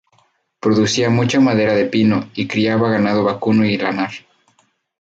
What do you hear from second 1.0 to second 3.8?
mucha madera de pino y criaba ganado vacuno y